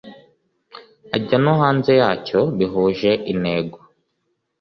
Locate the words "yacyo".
2.01-2.39